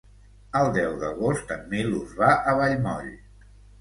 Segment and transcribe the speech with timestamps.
[0.61, 3.13] El deu d'agost en Milos va a Vallmoll.